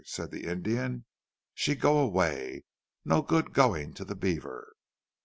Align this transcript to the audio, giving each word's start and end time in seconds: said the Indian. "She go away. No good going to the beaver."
said 0.03 0.31
the 0.31 0.45
Indian. 0.47 1.05
"She 1.53 1.75
go 1.75 1.99
away. 1.99 2.63
No 3.05 3.21
good 3.21 3.53
going 3.53 3.93
to 3.93 4.03
the 4.03 4.15
beaver." 4.15 4.73